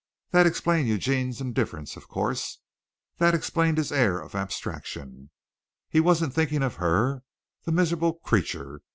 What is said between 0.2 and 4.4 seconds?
That explained Eugene's indifference, of course. That explained his air of